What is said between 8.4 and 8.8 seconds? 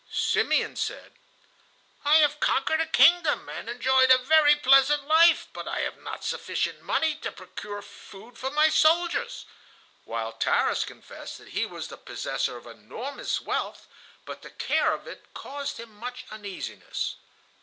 my